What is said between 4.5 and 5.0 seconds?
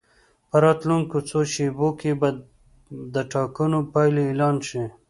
شي.